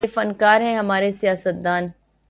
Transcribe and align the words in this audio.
بڑے 0.01 0.07
فنکار 0.07 0.61
ہیں 0.61 0.75
ہمارے 0.77 1.11
سیاستدان 1.13 1.83